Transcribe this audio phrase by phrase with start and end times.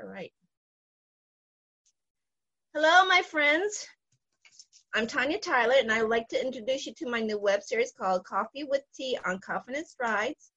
[0.00, 0.32] All right.
[2.74, 3.86] Hello, my friends.
[4.94, 7.92] I'm Tanya Tyler, and I would like to introduce you to my new web series
[7.98, 10.52] called Coffee with Tea on Confidence Strides.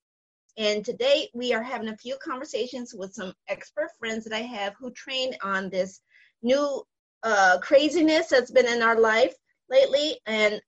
[0.57, 4.75] And today we are having a few conversations with some expert friends that I have
[4.77, 6.01] who train on this
[6.43, 6.83] new
[7.23, 9.33] uh, craziness that's been in our life
[9.71, 10.19] lately.
[10.27, 10.61] And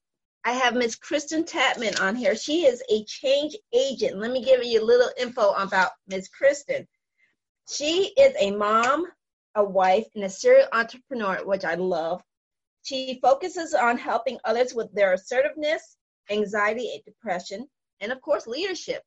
[0.46, 2.36] I have Miss Kristin Tatman on here.
[2.36, 4.18] She is a change agent.
[4.18, 6.88] Let me give you a little info about Miss Kristin.
[7.70, 9.06] She is a mom,
[9.56, 12.24] a wife, and a serial entrepreneur, which I love.
[12.84, 15.96] She focuses on helping others with their assertiveness,
[16.30, 17.70] anxiety, and depression,
[18.02, 19.04] and of course, leadership.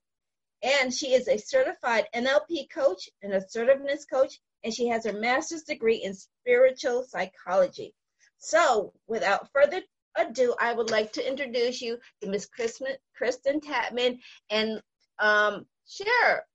[0.62, 5.64] And she is a certified NLP coach, an assertiveness coach, and she has her master's
[5.64, 7.94] degree in spiritual psychology.
[8.38, 9.82] So, without further
[10.16, 14.82] ado, I would like to introduce you to Miss Kristin Tatman and
[15.18, 16.46] um, share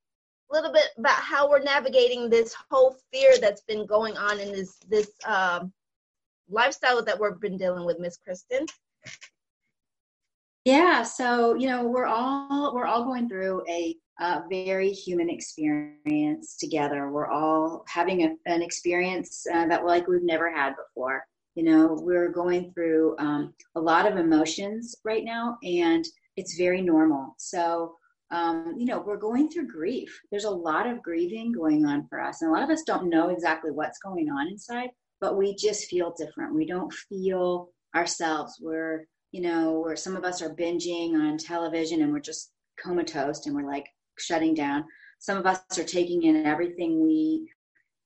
[0.52, 4.78] little bit about how we're navigating this whole fear that's been going on in this
[4.90, 5.72] this um,
[6.50, 8.68] lifestyle that we've been dealing with, Miss Kristin.
[10.66, 16.56] Yeah, so you know we're all we're all going through a uh, very human experience
[16.56, 17.10] together.
[17.10, 21.26] We're all having a, an experience uh, that like we've never had before.
[21.56, 26.06] You know, we're going through um, a lot of emotions right now, and
[26.38, 27.36] it's very normal.
[27.38, 27.96] So,
[28.32, 30.20] um, you know, we're going through grief.
[30.32, 33.10] There's a lot of grieving going on for us, and a lot of us don't
[33.10, 36.56] know exactly what's going on inside, but we just feel different.
[36.56, 38.58] We don't feel ourselves.
[38.62, 43.46] We're, you know, where some of us are binging on television and we're just comatose
[43.46, 43.86] and we're like
[44.18, 44.86] shutting down.
[45.20, 47.50] Some of us are taking in everything we,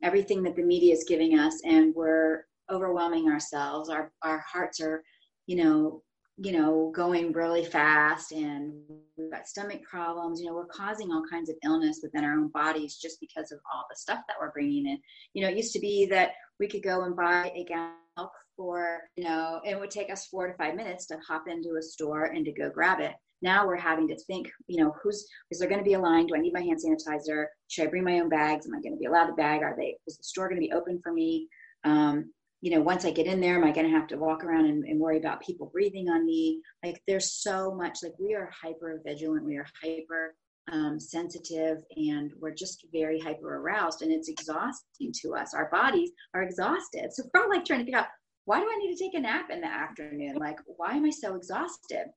[0.03, 3.89] everything that the media is giving us, and we're overwhelming ourselves.
[3.89, 5.03] Our our hearts are,
[5.45, 6.01] you know,
[6.37, 8.73] you know, going really fast and
[9.17, 10.41] we've got stomach problems.
[10.41, 13.59] You know, we're causing all kinds of illness within our own bodies just because of
[13.73, 14.99] all the stuff that we're bringing in.
[15.33, 18.23] You know, it used to be that we could go and buy a gallon of
[18.23, 21.77] milk for, you know, it would take us four to five minutes to hop into
[21.77, 23.13] a store and to go grab it.
[23.41, 26.27] Now we're having to think, you know, who's, is there going to be a line?
[26.27, 27.45] Do I need my hand sanitizer?
[27.69, 28.65] Should I bring my own bags?
[28.65, 29.61] Am I going to be allowed to bag?
[29.61, 31.47] Are they, is the store going to be open for me?
[31.85, 32.31] Um,
[32.65, 34.65] you know, once I get in there, am I going to have to walk around
[34.65, 36.63] and, and, worry about people breathing on me?
[36.83, 40.33] Like, there's so much, like, we are hyper vigilant, we are hyper
[40.71, 45.53] um, sensitive, and we're just very hyper aroused, and it's exhausting to us.
[45.53, 47.13] Our bodies are exhausted.
[47.13, 48.07] So, we're all like trying to figure out
[48.45, 50.37] why do I need to take a nap in the afternoon?
[50.37, 52.07] Like, why am I so exhausted?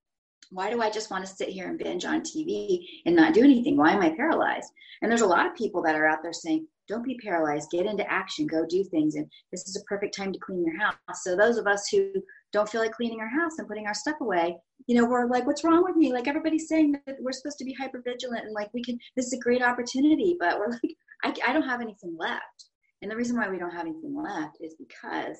[0.50, 3.44] Why do I just want to sit here and binge on TV and not do
[3.44, 3.76] anything?
[3.76, 4.72] Why am I paralyzed?
[5.02, 7.70] And there's a lot of people that are out there saying, don't be paralyzed.
[7.70, 8.46] Get into action.
[8.46, 9.14] Go do things.
[9.14, 10.94] And this is a perfect time to clean your house.
[11.22, 12.12] So those of us who
[12.52, 14.56] don't feel like cleaning our house and putting our stuff away
[14.88, 16.12] you know we're like what's wrong with me?
[16.12, 19.26] Like everybody's saying that we're supposed to be hyper vigilant and like we can this
[19.26, 22.64] is a great opportunity but we're like I, I don't have anything left.
[23.02, 25.36] And the reason why we don't have anything left is because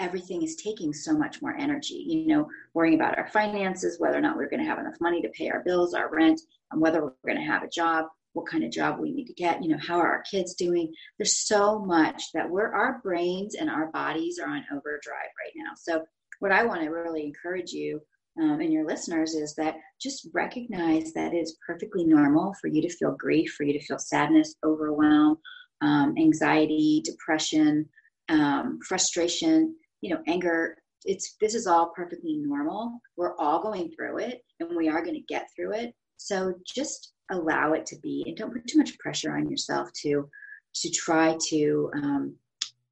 [0.00, 4.22] everything is taking so much more energy you know worrying about our finances whether or
[4.22, 6.40] not we're going to have enough money to pay our bills our rent
[6.72, 9.34] and whether we're going to have a job what kind of job we need to
[9.34, 10.92] get you know how are our kids doing?
[11.18, 15.72] There's so much that we're our brains and our bodies are on overdrive right now.
[15.76, 16.04] So
[16.38, 18.00] what i want to really encourage you
[18.40, 22.88] um, and your listeners is that just recognize that it's perfectly normal for you to
[22.88, 25.38] feel grief for you to feel sadness overwhelm
[25.82, 27.88] um, anxiety depression
[28.28, 30.76] um, frustration you know anger.
[31.04, 33.00] It's this is all perfectly normal.
[33.16, 35.94] We're all going through it and we are going to get through it.
[36.18, 40.28] So just allow it to be and don't put too much pressure on yourself to
[40.74, 42.34] to try to um,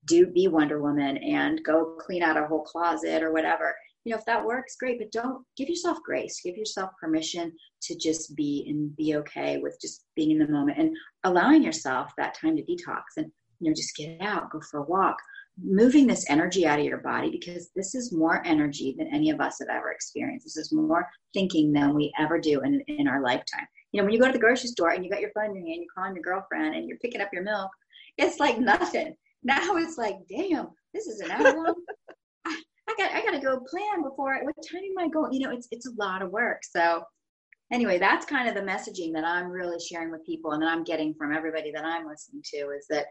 [0.06, 3.74] do be wonder woman and go clean out a whole closet or whatever.
[4.04, 6.40] You know if that works great but don't give yourself grace.
[6.42, 7.52] Give yourself permission
[7.82, 12.12] to just be and be okay with just being in the moment and allowing yourself
[12.16, 13.30] that time to detox and
[13.60, 15.16] you know just get out go for a walk
[15.62, 19.40] moving this energy out of your body because this is more energy than any of
[19.40, 23.22] us have ever experienced this is more thinking than we ever do in, in our
[23.22, 25.50] lifetime you know, when you go to the grocery store and you got your phone
[25.50, 27.70] in your hand, you're calling your girlfriend and you're picking up your milk,
[28.18, 29.14] it's like nothing.
[29.42, 31.74] Now it's like, damn, this is an hour long.
[32.46, 34.38] I, I got I got to go plan before.
[34.42, 35.32] what time am I going?
[35.32, 36.60] You know, it's it's a lot of work.
[36.62, 37.02] So
[37.72, 40.84] anyway, that's kind of the messaging that I'm really sharing with people, and that I'm
[40.84, 43.06] getting from everybody that I'm listening to is that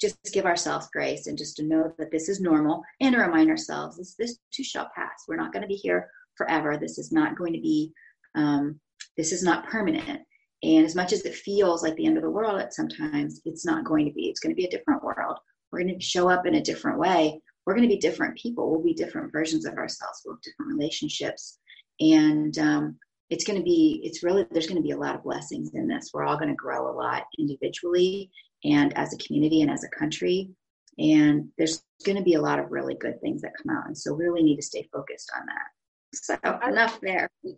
[0.00, 3.50] just give ourselves grace and just to know that this is normal and to remind
[3.50, 5.24] ourselves this this too shall pass.
[5.28, 6.76] We're not going to be here forever.
[6.76, 7.92] This is not going to be
[8.34, 8.80] um,
[9.16, 10.20] this is not permanent.
[10.62, 13.64] And as much as it feels like the end of the world at sometimes, it's
[13.64, 14.28] not going to be.
[14.28, 15.38] It's going to be a different world.
[15.72, 17.40] We're going to show up in a different way.
[17.64, 18.70] We're going to be different people.
[18.70, 20.22] We'll be different versions of ourselves.
[20.24, 21.58] We'll have different relationships.
[22.00, 22.96] And um,
[23.30, 25.86] it's going to be, it's really, there's going to be a lot of blessings in
[25.86, 26.10] this.
[26.12, 28.30] We're all going to grow a lot individually
[28.64, 30.50] and as a community and as a country.
[30.98, 33.86] And there's going to be a lot of really good things that come out.
[33.86, 35.66] And so we really need to stay focused on that.
[36.12, 36.36] So
[36.68, 37.30] enough there.
[37.44, 37.54] well,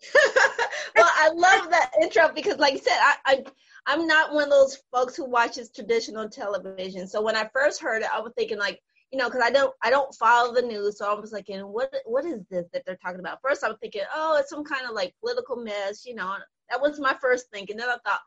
[0.96, 3.44] I love that intro because, like I said, I, I
[3.87, 7.08] I'm not one of those folks who watches traditional television.
[7.08, 9.75] So when I first heard it, I was thinking like, you know, because I don't
[9.82, 12.84] I don't follow the news, so I was like, and what what is this that
[12.87, 13.40] they're talking about?
[13.43, 16.37] First, I was thinking, oh, it's some kind of like political mess, you know.
[16.70, 17.76] That was my first thinking.
[17.76, 18.20] Then I thought,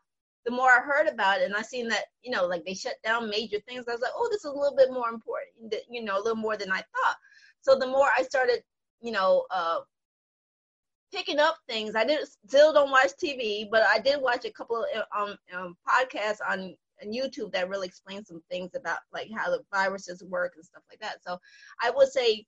[0.46, 2.94] the more I heard about it, and I seen that, you know, like they shut
[3.04, 6.02] down major things, I was like, oh, this is a little bit more important, you
[6.02, 7.16] know, a little more than I thought.
[7.60, 8.62] So the more I started,
[9.00, 9.80] you know, uh,
[11.12, 11.94] picking up things.
[11.94, 15.76] I did still don't watch TV, but I did watch a couple of um, um,
[15.86, 16.74] podcasts on,
[17.06, 20.98] YouTube that really explain some things about like how the viruses work and stuff like
[21.00, 21.18] that.
[21.22, 21.36] So
[21.82, 22.46] I would say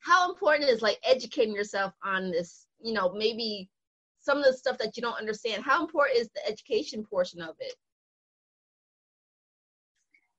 [0.00, 3.70] how important is like educating yourself on this, you know, maybe
[4.20, 5.62] some of the stuff that you don't understand.
[5.62, 7.74] How important is the education portion of it?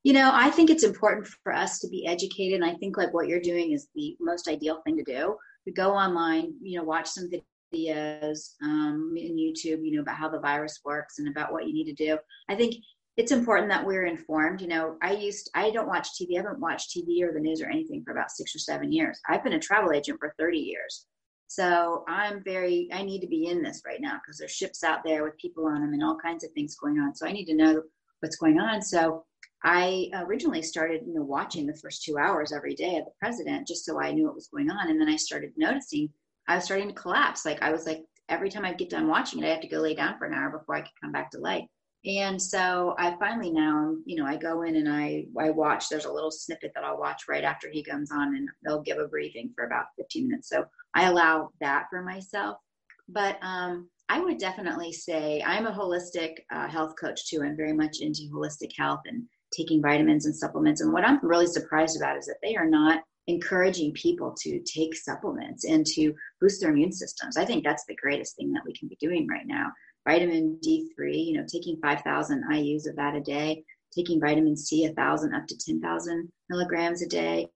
[0.04, 2.62] You know, I think it's important for us to be educated.
[2.62, 5.36] And I think like what you're doing is the most ideal thing to do
[5.66, 7.30] to go online, you know, watch some
[7.74, 11.74] videos um, in YouTube, you know, about how the virus works and about what you
[11.74, 12.18] need to do.
[12.48, 12.76] I think
[13.18, 14.62] it's important that we're informed.
[14.62, 16.36] You know, I used, I don't watch TV.
[16.36, 19.20] I haven't watched TV or the news or anything for about six or seven years.
[19.28, 21.06] I've been a travel agent for 30 years.
[21.50, 25.00] So I'm very, I need to be in this right now because there's ships out
[25.04, 27.16] there with people on them and all kinds of things going on.
[27.16, 27.82] So I need to know
[28.20, 28.84] what's going on.
[28.84, 29.26] So
[29.64, 33.68] I originally started, you know, watching the first two hours every day of the president
[33.68, 34.92] just so I knew what was going on.
[34.92, 36.10] And then I started noticing
[36.48, 37.46] I was starting to collapse.
[37.46, 39.80] Like I was like, every time I get done watching it, I have to go
[39.80, 41.66] lay down for an hour before I could come back to life.
[42.06, 45.90] And so I finally now, you know, I go in and I I watch.
[45.90, 49.00] There's a little snippet that I'll watch right after he comes on, and they'll give
[49.00, 50.50] a briefing for about 15 minutes.
[50.50, 50.66] So
[50.96, 52.58] I allow that for myself.
[53.10, 57.44] But um, I would definitely say I'm a holistic uh, health coach too.
[57.44, 59.24] I'm very much into holistic health and
[59.56, 60.82] taking vitamins and supplements.
[60.82, 64.96] And what I'm really surprised about is that they are not encouraging people to take
[64.96, 67.38] supplements and to boost their immune systems.
[67.38, 69.68] I think that's the greatest thing that we can be doing right now.
[70.10, 73.64] Vitamin D3, you know, taking 5,000 IUs of that a day,
[73.96, 77.48] taking vitamin C, 1,000 up to 10,000 milligrams a day.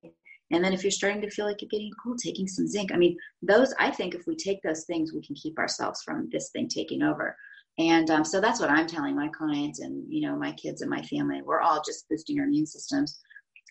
[0.52, 2.92] And then if you're starting to feel like you're getting cold, taking some zinc.
[2.94, 6.30] I mean, those, I think if we take those things, we can keep ourselves from
[6.32, 7.36] this thing taking over.
[7.80, 10.92] And um, so that's what I'm telling my clients and, you know, my kids and
[10.92, 11.42] my family.
[11.42, 13.20] We're all just boosting our immune systems.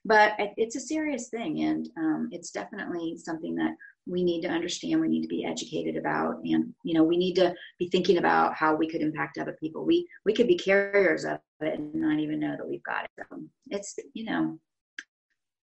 [0.05, 1.63] But it's a serious thing.
[1.63, 3.75] And um, it's definitely something that
[4.07, 5.01] we need to understand.
[5.01, 6.41] We need to be educated about.
[6.45, 9.85] And, you know, we need to be thinking about how we could impact other people.
[9.85, 13.11] We, we could be carriers of it and not even know that we've got it.
[13.31, 14.59] So it's, you know,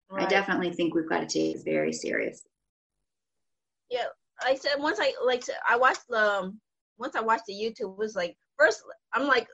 [0.09, 0.25] right.
[0.25, 2.41] I definitely think we've got to take it very serious.
[3.91, 4.05] Yeah.
[4.43, 6.59] I said once I like I watched the um,
[6.97, 8.81] once I watched the YouTube, it was like first
[9.13, 9.47] I'm like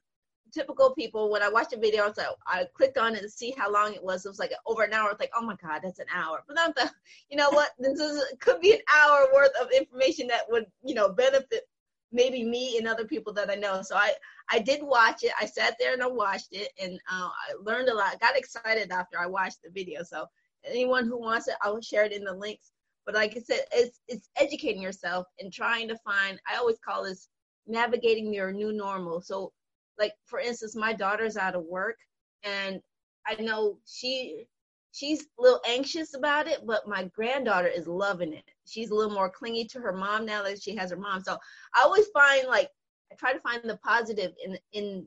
[0.53, 3.29] typical people when I watched the video, I was like, I clicked on it to
[3.29, 4.25] see how long it was.
[4.25, 5.09] It was like over an hour.
[5.11, 6.43] It's like, oh my god, that's an hour.
[6.47, 6.91] But then the,
[7.29, 7.71] you know what?
[7.79, 11.67] This is could be an hour worth of information that would you know benefit
[12.11, 13.81] maybe me and other people that I know.
[13.81, 14.13] So I
[14.49, 15.31] I did watch it.
[15.39, 18.13] I sat there and I watched it, and uh, I learned a lot.
[18.13, 20.03] I got excited after I watched the video.
[20.03, 20.25] So
[20.65, 22.71] anyone who wants it, I will share it in the links.
[23.05, 26.39] But like I said, it's it's educating yourself and trying to find.
[26.51, 27.29] I always call this
[27.67, 29.21] navigating your new normal.
[29.21, 29.53] So,
[29.99, 31.97] like for instance, my daughter's out of work,
[32.43, 32.81] and
[33.27, 34.45] I know she
[34.91, 38.45] she's a little anxious about it, but my granddaughter is loving it.
[38.65, 41.21] She's a little more clingy to her mom now that she has her mom.
[41.21, 41.37] So
[41.75, 42.69] I always find like
[43.11, 45.05] I try to find the positive in in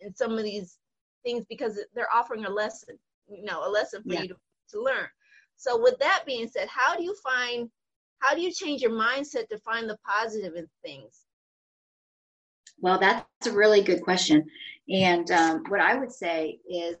[0.00, 0.78] in some of these
[1.24, 2.96] things because they're offering a lesson,
[3.28, 4.22] you know, a lesson for yeah.
[4.22, 4.36] you to,
[4.70, 5.08] to learn.
[5.56, 7.68] So with that being said, how do you find
[8.20, 11.24] how do you change your mindset to find the positive in things?
[12.80, 14.46] Well, that's a really good question.
[14.88, 16.96] And um, what I would say is,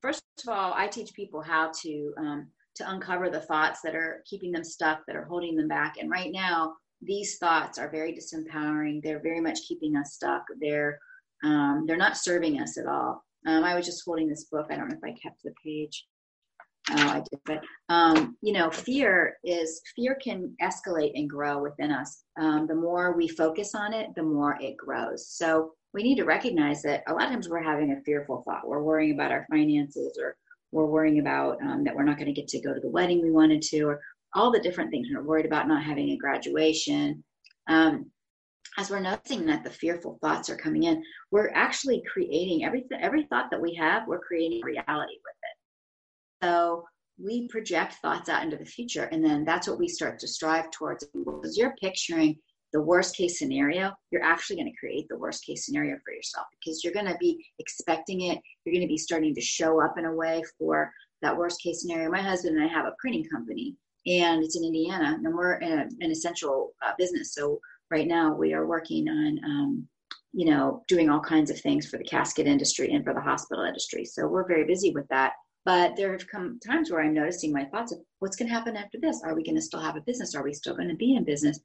[0.00, 4.22] first of all, I teach people how to um, to uncover the thoughts that are
[4.24, 5.96] keeping them stuck, that are holding them back.
[5.98, 9.02] And right now, these thoughts are very disempowering.
[9.02, 10.44] They're very much keeping us stuck.
[10.60, 10.98] They're
[11.44, 13.22] um, they're not serving us at all.
[13.46, 14.66] Um, I was just holding this book.
[14.70, 16.06] I don't know if I kept the page.
[16.90, 17.40] Oh, I did.
[17.44, 22.24] But um, you know, fear is fear can escalate and grow within us.
[22.40, 25.28] Um, the more we focus on it, the more it grows.
[25.28, 28.66] So we need to recognize that a lot of times we're having a fearful thought.
[28.66, 30.36] We're worrying about our finances, or
[30.72, 33.22] we're worrying about um, that we're not going to get to go to the wedding
[33.22, 34.00] we wanted to, or
[34.34, 35.08] all the different things.
[35.12, 37.24] We're worried about not having a graduation.
[37.68, 38.10] Um,
[38.78, 41.02] as we're noticing that the fearful thoughts are coming in,
[41.32, 44.06] we're actually creating every every thought that we have.
[44.06, 44.84] We're creating reality
[45.24, 45.37] with it.
[46.42, 46.84] So
[47.22, 50.70] we project thoughts out into the future, and then that's what we start to strive
[50.70, 51.04] towards.
[51.04, 52.38] Because you're picturing
[52.72, 56.46] the worst case scenario, you're actually going to create the worst case scenario for yourself
[56.60, 58.38] because you're going to be expecting it.
[58.64, 60.92] You're going to be starting to show up in a way for
[61.22, 62.10] that worst case scenario.
[62.10, 63.74] My husband and I have a printing company,
[64.06, 67.34] and it's in Indiana, and we're in a, an essential uh, business.
[67.34, 67.58] So
[67.90, 69.88] right now we are working on, um,
[70.32, 73.64] you know, doing all kinds of things for the casket industry and for the hospital
[73.64, 74.04] industry.
[74.04, 75.32] So we're very busy with that.
[75.64, 78.76] But there have come times where I'm noticing my thoughts of what's going to happen
[78.76, 79.22] after this.
[79.24, 80.34] Are we going to still have a business?
[80.34, 81.60] Are we still going to be in business?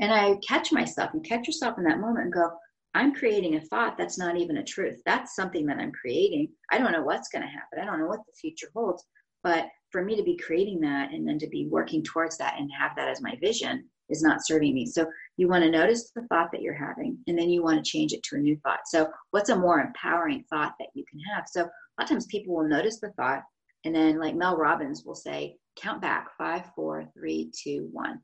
[0.00, 2.50] And I catch myself and catch yourself in that moment and go,
[2.94, 5.00] I'm creating a thought that's not even a truth.
[5.04, 6.48] That's something that I'm creating.
[6.70, 7.80] I don't know what's going to happen.
[7.80, 9.04] I don't know what the future holds.
[9.42, 12.70] But for me to be creating that and then to be working towards that and
[12.78, 14.86] have that as my vision is not serving me.
[14.86, 17.90] So you want to notice the thought that you're having and then you want to
[17.90, 18.80] change it to a new thought.
[18.86, 21.44] So what's a more empowering thought that you can have?
[21.46, 23.42] So a lot of times people will notice the thought
[23.84, 28.20] and then like Mel Robbins will say, count back five, four, three, two, one.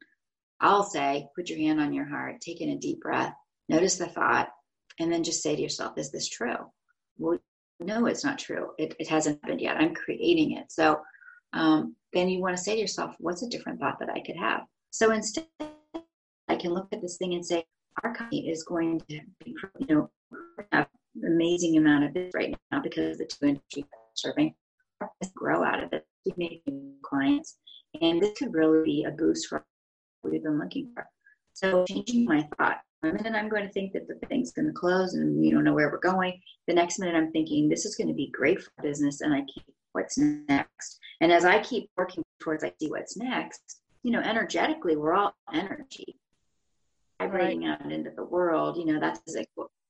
[0.61, 3.35] I'll say, put your hand on your heart, take in a deep breath,
[3.69, 4.49] notice the thought,
[4.99, 6.57] and then just say to yourself, is this true?
[7.19, 7.39] Well,
[7.81, 8.71] no, it's not true.
[8.79, 9.77] It, it hasn't happened yet.
[9.77, 10.71] I'm creating it.
[10.71, 11.01] So
[11.53, 14.37] um, then you want to say to yourself, what's a different thought that I could
[14.37, 14.63] have?
[14.91, 15.47] So instead,
[16.49, 17.65] I can look at this thing and say,
[18.03, 20.11] our company is going to be, you know,
[21.27, 24.55] amazing amount of this right now because the two industries are serving
[25.35, 27.59] grow out of it, keep making clients.
[28.01, 29.65] And this could really be a boost for
[30.21, 31.07] what we've been looking for.
[31.53, 32.81] So changing my thought.
[33.01, 35.65] One minute I'm going to think that the thing's going to close and we don't
[35.65, 36.41] know where we're going.
[36.67, 39.43] The next minute I'm thinking this is going to be great for business and I
[39.43, 40.99] keep what's next.
[41.21, 45.35] And as I keep working towards I see what's next, you know, energetically we're all
[45.53, 46.17] energy
[47.21, 47.79] vibrating right.
[47.81, 48.77] out into the world.
[48.77, 49.49] You know, that's like,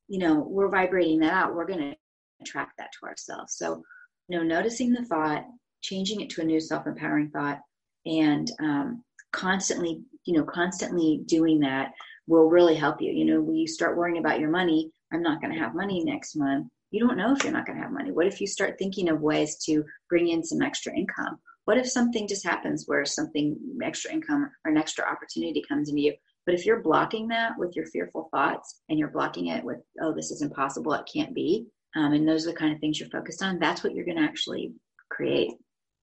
[0.08, 1.54] you know, we're vibrating that out.
[1.54, 1.96] We're going to
[2.40, 3.56] attract that to ourselves.
[3.56, 3.82] So
[4.28, 5.44] you know, noticing the thought,
[5.82, 7.60] changing it to a new self-empowering thought,
[8.06, 11.92] and um, constantly, you know, constantly doing that
[12.26, 13.12] will really help you.
[13.12, 16.02] You know, when you start worrying about your money, I'm not going to have money
[16.02, 16.68] next month.
[16.90, 18.12] You don't know if you're not going to have money.
[18.12, 21.38] What if you start thinking of ways to bring in some extra income?
[21.64, 26.02] What if something just happens where something extra income or an extra opportunity comes into
[26.02, 26.14] you?
[26.46, 30.12] But if you're blocking that with your fearful thoughts and you're blocking it with, oh,
[30.14, 33.08] this is impossible, it can't be, um, and those are the kind of things you're
[33.08, 34.72] focused on, that's what you're going to actually
[35.10, 35.52] create.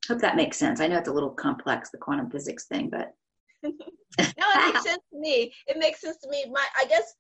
[0.07, 0.79] Hope that makes sense.
[0.79, 3.12] I know it's a little complex, the quantum physics thing, but.
[3.63, 3.74] no,
[4.17, 5.53] it makes sense to me.
[5.67, 6.45] It makes sense to me.
[6.51, 7.13] My, I guess,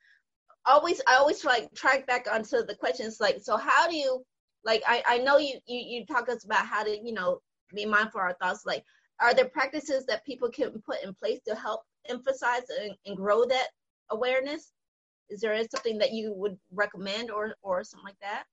[0.65, 4.23] always, I always like track back onto the questions like, so how do you,
[4.65, 7.39] like, I, I know you, you, you talk us about how to, you know,
[7.75, 8.63] be mindful of our thoughts.
[8.65, 8.83] Like,
[9.19, 13.45] are there practices that people can put in place to help emphasize and, and grow
[13.45, 13.67] that
[14.11, 14.71] awareness?
[15.29, 18.43] Is there something that you would recommend or, or something like that?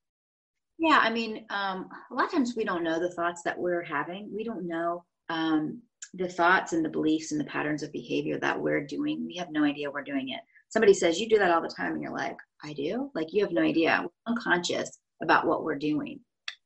[0.79, 3.83] Yeah, I mean, um, a lot of times we don't know the thoughts that we're
[3.83, 4.31] having.
[4.33, 5.83] We don't know um,
[6.15, 9.27] the thoughts and the beliefs and the patterns of behavior that we're doing.
[9.27, 10.41] We have no idea we're doing it.
[10.69, 13.11] Somebody says, You do that all the time, and you're like, I do?
[13.15, 14.01] Like, you have no idea.
[14.03, 16.21] We're unconscious about what we're doing.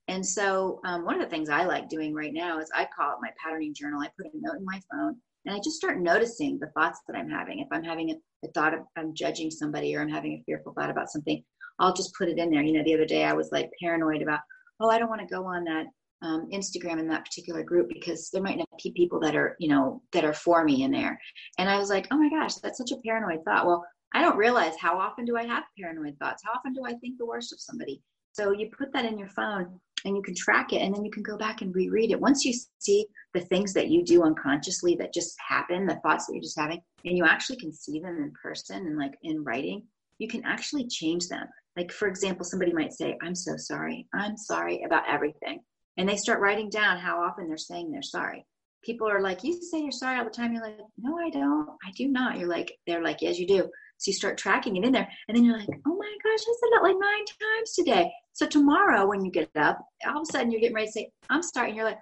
[0.09, 3.13] And so, um, one of the things I like doing right now is I call
[3.13, 4.01] it my patterning journal.
[4.01, 7.17] I put a note in my phone and I just start noticing the thoughts that
[7.17, 7.59] I'm having.
[7.59, 10.73] If I'm having a, a thought of I'm judging somebody or I'm having a fearful
[10.73, 11.43] thought about something,
[11.79, 12.63] I'll just put it in there.
[12.63, 14.41] You know, the other day I was like paranoid about,
[14.81, 15.87] oh, I don't want to go on that
[16.23, 19.69] um, Instagram in that particular group because there might not be people that are, you
[19.69, 21.19] know, that are for me in there.
[21.59, 23.67] And I was like, oh my gosh, that's such a paranoid thought.
[23.67, 23.85] Well,
[24.15, 26.43] I don't realize how often do I have paranoid thoughts?
[26.45, 28.01] How often do I think the worst of somebody?
[28.33, 31.11] So you put that in your phone and you can track it and then you
[31.11, 32.21] can go back and reread it.
[32.21, 36.35] Once you see the things that you do unconsciously that just happen, the thoughts that
[36.35, 39.83] you're just having, and you actually can see them in person and like in writing,
[40.19, 41.47] you can actually change them.
[41.77, 44.07] Like, for example, somebody might say, I'm so sorry.
[44.15, 45.61] I'm sorry about everything.
[45.97, 48.47] And they start writing down how often they're saying they're sorry.
[48.83, 50.53] People are like, You say you're sorry all the time.
[50.53, 51.69] You're like, No, I don't.
[51.85, 52.39] I do not.
[52.39, 53.69] You're like, They're like, Yes, you do.
[53.99, 55.09] So you start tracking it in there.
[55.29, 58.13] And then you're like, Oh my gosh, I said that like nine times today.
[58.33, 61.11] So tomorrow, when you get up, all of a sudden you're getting ready to say,
[61.31, 61.75] I'm sorry.
[61.75, 62.01] You're like,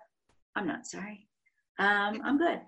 [0.56, 1.26] I'm not sorry.
[1.78, 2.60] Um, I'm good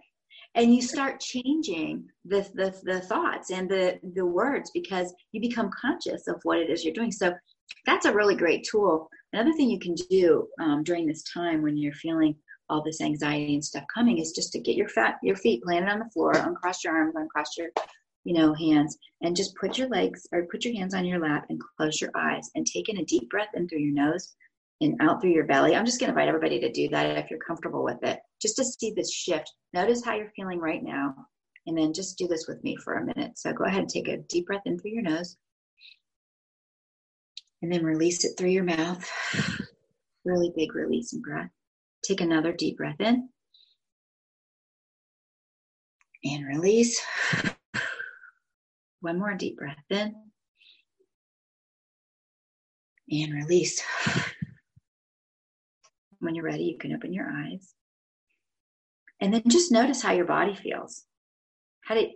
[0.54, 5.70] and you start changing the, the, the thoughts and the, the words because you become
[5.70, 7.12] conscious of what it is you're doing.
[7.12, 7.32] So
[7.86, 9.08] that's a really great tool.
[9.32, 12.36] Another thing you can do um, during this time when you're feeling
[12.68, 15.90] all this anxiety and stuff coming is just to get your fat your feet planted
[15.90, 17.68] on the floor, uncross your arms, uncross your
[18.24, 21.46] you know hands, and just put your legs or put your hands on your lap
[21.48, 24.34] and close your eyes and take in a deep breath in through your nose
[24.80, 25.74] and out through your belly.
[25.74, 28.56] I'm just going to invite everybody to do that if you're comfortable with it, just
[28.56, 29.52] to see this shift.
[29.72, 31.14] Notice how you're feeling right now,
[31.66, 33.38] and then just do this with me for a minute.
[33.38, 35.36] So go ahead and take a deep breath in through your nose,
[37.62, 39.08] and then release it through your mouth.
[40.24, 41.50] Really big releasing breath.
[42.04, 43.28] Take another deep breath in
[46.24, 47.00] and release.
[49.02, 50.14] One more deep breath in
[53.10, 53.82] and release.
[56.20, 57.74] When you're ready, you can open your eyes.
[59.20, 61.02] And then just notice how your body feels.
[61.80, 62.10] How did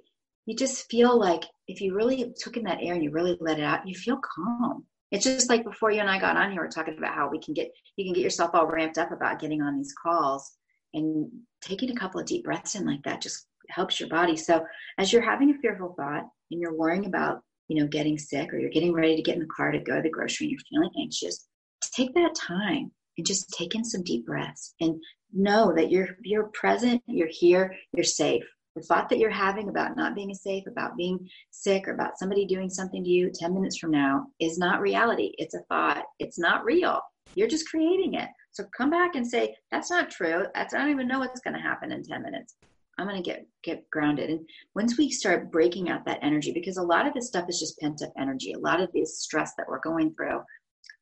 [0.47, 3.59] you just feel like if you really took in that air and you really let
[3.59, 4.87] it out, you feel calm.
[5.11, 7.41] It's just like before you and I got on here, we're talking about how we
[7.41, 10.53] can get you can get yourself all ramped up about getting on these calls
[10.95, 11.29] and
[11.61, 14.37] taking a couple of deep breaths in like that just helps your body.
[14.37, 14.65] So
[14.99, 18.59] as you're having a fearful thought and you're worrying about, you know, getting sick or
[18.59, 20.61] you're getting ready to get in the car to go to the grocery and you're
[20.71, 21.49] feeling anxious,
[21.95, 25.01] take that time and just take in some deep breaths and
[25.33, 28.45] know that you're you're present, you're here, you're safe.
[28.75, 32.45] The thought that you're having about not being safe, about being sick, or about somebody
[32.45, 35.33] doing something to you 10 minutes from now is not reality.
[35.39, 36.05] It's a thought.
[36.19, 37.01] It's not real.
[37.35, 38.29] You're just creating it.
[38.53, 40.45] So come back and say, that's not true.
[40.55, 42.55] That's I don't even know what's going to happen in 10 minutes.
[42.99, 44.31] I'm going to get get grounded.
[44.31, 47.59] And once we start breaking out that energy, because a lot of this stuff is
[47.59, 48.53] just pent up energy.
[48.53, 50.41] A lot of this stress that we're going through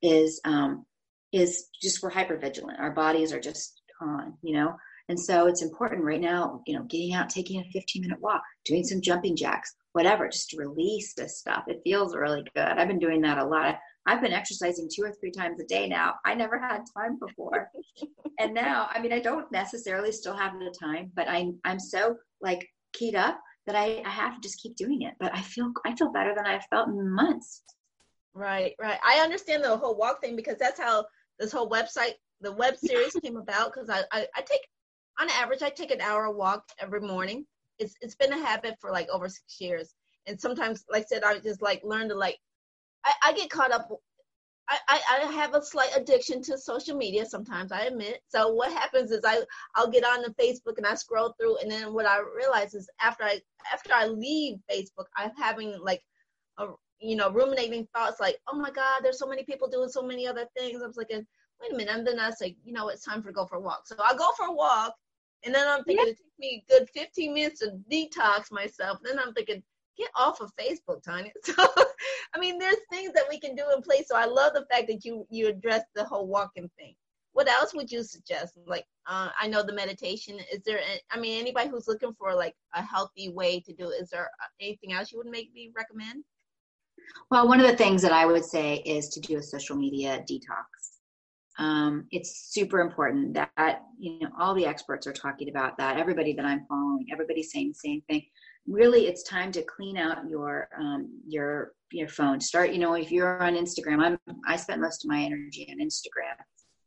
[0.02, 0.84] is um,
[1.32, 2.80] is just we're hyper vigilant.
[2.80, 4.76] Our bodies are just on, you know.
[5.08, 8.42] And so it's important right now, you know, getting out, taking a 15 minute walk,
[8.64, 11.64] doing some jumping jacks, whatever, just to release this stuff.
[11.66, 12.64] It feels really good.
[12.64, 13.78] I've been doing that a lot.
[14.06, 16.14] I've been exercising two or three times a day now.
[16.24, 17.70] I never had time before.
[18.38, 22.16] and now, I mean, I don't necessarily still have the time, but I'm I'm so
[22.42, 25.14] like keyed up that I, I have to just keep doing it.
[25.18, 27.62] But I feel I feel better than I've felt in months.
[28.34, 28.98] Right, right.
[29.06, 31.06] I understand the whole walk thing because that's how
[31.38, 33.72] this whole website, the web series came about.
[33.72, 34.66] Because I, I, I take,
[35.20, 37.46] on average, I take an hour walk every morning.
[37.78, 39.94] It's it's been a habit for like over six years.
[40.26, 42.38] And sometimes, like I said, I just like learn to like
[43.04, 43.88] I, I get caught up.
[44.68, 48.20] I, I, I have a slight addiction to social media sometimes, I admit.
[48.28, 49.42] So what happens is I
[49.74, 52.88] I'll get on the Facebook and I scroll through and then what I realize is
[53.02, 53.40] after I
[53.72, 56.02] after I leave Facebook, I'm having like
[56.58, 56.68] a
[57.00, 60.26] you know, ruminating thoughts like, oh my God, there's so many people doing so many
[60.26, 60.82] other things.
[60.82, 61.94] I was like, wait a minute.
[61.94, 63.82] And then I say, you know, it's time for go for a walk.
[63.86, 64.94] So I go for a walk
[65.44, 66.12] and then I'm thinking yeah.
[66.12, 68.98] it takes me good 15 minutes to detox myself.
[69.02, 69.62] Then I'm thinking,
[69.96, 71.32] get off of Facebook, Tanya.
[71.44, 71.54] So,
[72.34, 74.06] I mean, there's things that we can do in place.
[74.08, 76.94] So I love the fact that you you addressed the whole walking thing.
[77.32, 78.54] What else would you suggest?
[78.66, 80.38] Like, uh, I know the meditation.
[80.52, 80.80] Is there?
[81.10, 83.90] I mean, anybody who's looking for like a healthy way to do?
[83.90, 86.24] It, is there uh, anything else you would make me recommend?
[87.30, 90.24] Well, one of the things that I would say is to do a social media
[90.28, 90.64] detox.
[91.58, 95.98] Um, it's super important that you know all the experts are talking about that.
[95.98, 98.22] Everybody that I'm following, everybody's saying the same thing
[98.66, 102.40] really it's time to clean out your um, your your phone.
[102.40, 105.86] Start you know if you're on instagram i'm i spent most of my energy on
[105.86, 106.36] instagram.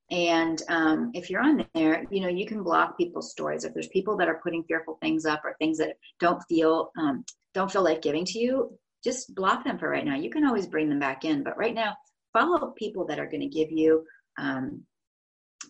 [0.09, 3.63] And um, if you're on there you know you can block people's stories.
[3.63, 7.25] If there's people that are putting fearful things up or things that don't feel um,
[7.53, 10.15] don't feel like giving to you just block them for right now.
[10.15, 11.43] You can always bring them back in.
[11.43, 11.95] But right now
[12.33, 14.03] follow people that are going to give you
[14.37, 14.83] um,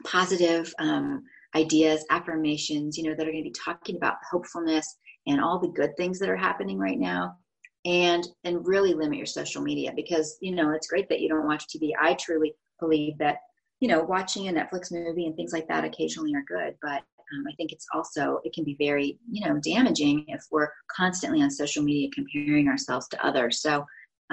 [0.04, 1.24] positive um,
[1.56, 5.68] ideas affirmations you know that are going to be talking about hopefulness and all the
[5.68, 7.38] good things that are happening right now.
[7.86, 11.46] And and really limit your social media because you know it's great that you don't
[11.46, 13.38] watch tv i truly believe that
[13.80, 17.46] you know watching a netflix movie and things like that occasionally are good but um,
[17.48, 21.50] i think it's also it can be very you know damaging if we're constantly on
[21.50, 23.62] social media comparing ourselves to others.
[23.62, 23.86] So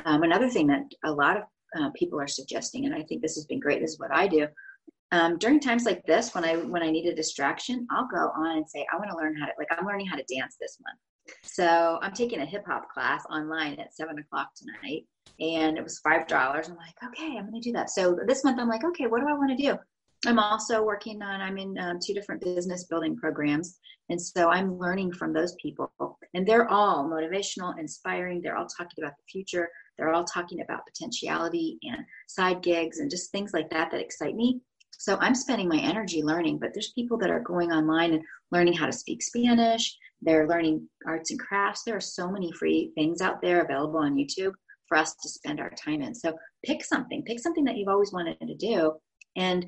[0.04, 1.42] um, another thing that a lot of
[1.78, 4.26] uh, people are suggesting and i think this has been great this is what i
[4.26, 4.46] do
[5.12, 8.58] um, during times like this when i when i need a distraction i'll go on
[8.58, 10.78] and say i want to learn how to like i'm learning how to dance this
[10.84, 10.98] month.
[11.42, 15.04] So i'm taking a hip hop class online at seven o'clock tonight
[15.40, 16.68] and it was five dollars.
[16.68, 17.90] I'm like okay i'm going to do that.
[17.90, 19.78] So this month i'm like okay what do i want to do?
[20.26, 23.78] I'm also working on i'm in um, two different business building programs
[24.10, 25.92] and so i'm learning from those people
[26.34, 28.42] and they're all motivational inspiring.
[28.42, 29.68] They're all talking about the future.
[29.96, 34.34] They're all talking about potentiality and side gigs and just things like that that excite
[34.34, 34.60] me
[34.98, 38.74] so I'm spending my energy learning, but there's people that are going online and learning
[38.74, 39.96] how to speak Spanish.
[40.22, 41.82] They're learning arts and crafts.
[41.82, 44.52] There are so many free things out there available on YouTube
[44.86, 46.14] for us to spend our time in.
[46.14, 48.92] So pick something, pick something that you've always wanted to do
[49.36, 49.66] and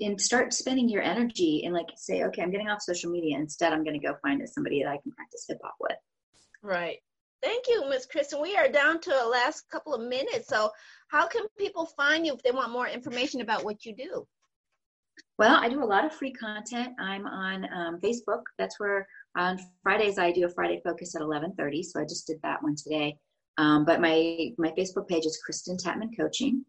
[0.00, 3.36] and start spending your energy and like say, okay, I'm getting off social media.
[3.36, 5.96] Instead, I'm going to go find somebody that I can practice hip hop with.
[6.62, 6.98] Right.
[7.42, 8.06] Thank you, Ms.
[8.12, 8.40] Kristin.
[8.40, 10.48] We are down to the last couple of minutes.
[10.48, 10.70] So,
[11.08, 14.26] how can people find you if they want more information about what you do?
[15.42, 16.94] Well, I do a lot of free content.
[17.00, 18.42] I'm on um, Facebook.
[18.58, 21.82] That's where on Fridays I do a Friday focus at 11:30.
[21.82, 23.18] So I just did that one today.
[23.58, 26.64] Um, but my my Facebook page is Kristin Tatman Coaching,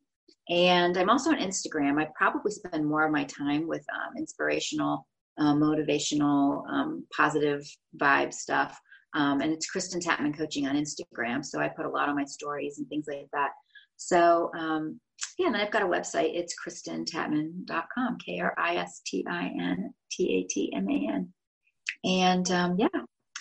[0.50, 2.02] and I'm also on Instagram.
[2.02, 5.06] I probably spend more of my time with um, inspirational,
[5.38, 7.64] uh, motivational, um, positive
[7.96, 8.82] vibe stuff.
[9.16, 11.46] Um, and it's Kristin Tatman Coaching on Instagram.
[11.46, 13.52] So I put a lot on my stories and things like that.
[13.98, 15.00] So um,
[15.38, 16.32] yeah, and I've got a website.
[16.36, 21.34] It's kristintatman.com, K R I S T I N T A T M A N.
[22.04, 22.88] And um, yeah,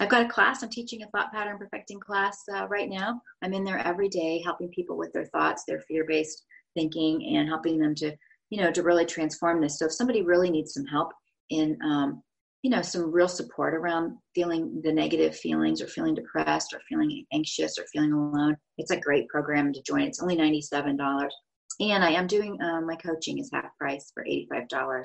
[0.00, 0.62] I've got a class.
[0.62, 3.20] I'm teaching a thought pattern perfecting class uh, right now.
[3.42, 7.48] I'm in there every day helping people with their thoughts, their fear based thinking, and
[7.48, 8.12] helping them to,
[8.50, 9.78] you know, to really transform this.
[9.78, 11.12] So if somebody really needs some help
[11.50, 12.22] in, um,
[12.62, 17.24] you know, some real support around feeling the negative feelings or feeling depressed or feeling
[17.32, 20.02] anxious or feeling alone, it's a great program to join.
[20.02, 21.28] It's only $97.
[21.80, 25.04] And I am doing um, my coaching is half price for $85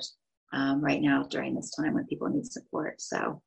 [0.52, 3.00] um, right now during this time when people need support.
[3.00, 3.42] So,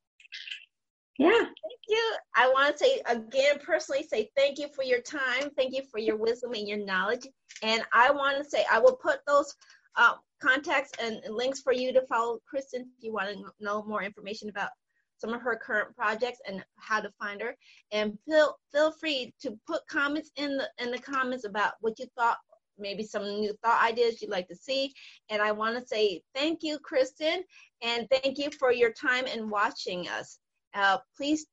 [1.18, 1.30] yeah.
[1.30, 2.16] Thank you.
[2.36, 5.52] I want to say again, personally, say thank you for your time.
[5.56, 7.28] Thank you for your wisdom and your knowledge.
[7.64, 9.54] And I want to say I will put those
[9.96, 14.04] uh, contacts and links for you to follow Kristin if you want to know more
[14.04, 14.70] information about
[15.18, 17.56] some of her current projects and how to find her.
[17.92, 22.06] And feel feel free to put comments in the in the comments about what you
[22.18, 22.38] thought
[22.78, 24.94] maybe some new thought ideas you'd like to see.
[25.30, 27.42] And I want to say thank you, Kristin,
[27.82, 30.40] and thank you for your time and watching us.
[30.74, 31.46] Uh, please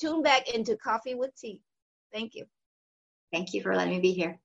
[0.00, 1.60] tune back into Coffee with Tea.
[2.12, 2.44] Thank you.
[3.32, 4.38] Thank you for letting me be here.